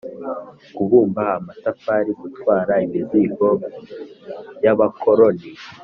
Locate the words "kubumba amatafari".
0.75-2.09